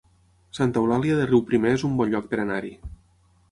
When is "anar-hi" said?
2.47-2.75